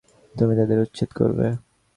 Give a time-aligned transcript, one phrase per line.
[0.35, 1.47] তুমি তাদের উচ্ছেদ করবে।